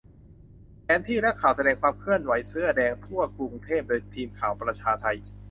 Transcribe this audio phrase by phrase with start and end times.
[0.83, 5.05] แผนที่และข่าว แสดงความเคลื่อนไหวเสื้อแดงทั่วกรุงเทพ โดยทีมข่าวประชาไท